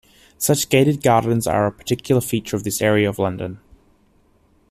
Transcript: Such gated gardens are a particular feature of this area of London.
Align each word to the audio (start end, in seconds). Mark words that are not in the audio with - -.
Such 0.39 0.69
gated 0.69 1.03
gardens 1.03 1.45
are 1.45 1.67
a 1.67 1.71
particular 1.71 2.21
feature 2.21 2.55
of 2.55 2.63
this 2.63 2.81
area 2.81 3.07
of 3.07 3.19
London. 3.19 3.59